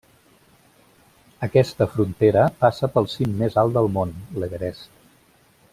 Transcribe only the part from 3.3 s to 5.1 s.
més alt del món, l'Everest.